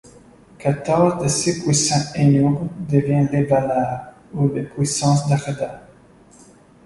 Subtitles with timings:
[0.57, 5.87] Quatorze de ces puissants Ainur devinrent les Valar, ou les Puissances d’Arda.